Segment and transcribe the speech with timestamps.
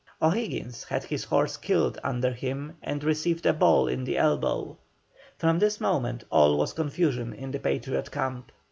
[0.19, 4.75] O'Higgins had his horse killed under him and received a ball in the elbow.
[5.37, 8.51] From this moment all was confusion in the Patriot camp.